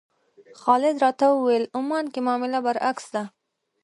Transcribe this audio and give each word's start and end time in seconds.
خالد 0.61 0.95
راته 1.03 1.25
وویل 1.31 1.65
عمان 1.77 2.05
کې 2.13 2.19
معامله 2.25 2.59
برعکس 2.65 3.05
ده. 3.15 3.23